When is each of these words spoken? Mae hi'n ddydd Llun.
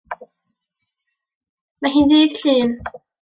Mae 1.85 1.93
hi'n 1.97 2.09
ddydd 2.13 2.39
Llun. 2.47 2.75